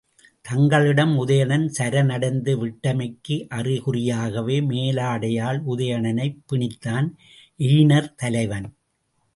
[0.41, 7.09] தங்களிடம் உதயணன் சரணடைந்து விட்டமைக்கு அறிகுறியாகவே மேலாடையால் உதயணனைப் பிணித்தான்
[7.57, 8.67] எயினர் தலைவன்.